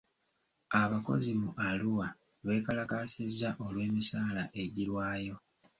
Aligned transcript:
Abakozi 0.81 1.31
mu 1.41 1.49
Arua 1.69 2.07
beekalakaasizza 2.45 3.49
olw'emisaala 3.65 4.43
egirwayo. 4.61 5.35